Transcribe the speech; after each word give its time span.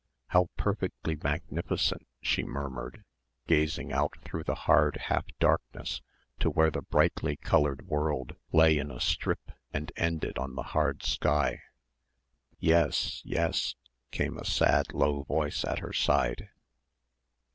"How 0.29 0.49
perfectly 0.57 1.15
magnificent," 1.15 2.07
she 2.23 2.41
murmured, 2.43 3.03
gazing 3.45 3.93
out 3.93 4.17
through 4.23 4.45
the 4.45 4.55
hard 4.65 4.95
half 4.95 5.25
darkness 5.39 6.01
to 6.39 6.49
where 6.49 6.71
the 6.71 6.81
brightly 6.81 7.35
coloured 7.37 7.85
world 7.85 8.35
lay 8.51 8.79
in 8.79 8.89
a 8.89 8.99
strip 8.99 9.51
and 9.71 9.91
ended 9.95 10.39
on 10.39 10.55
the 10.55 10.63
hard 10.73 11.03
sky. 11.03 11.61
"Yes... 12.57 13.21
yes," 13.23 13.75
came 14.09 14.39
a 14.39 14.43
sad 14.43 14.91
low 14.91 15.21
voice 15.25 15.63
at 15.63 15.77
her 15.77 15.93
side. 15.93 16.49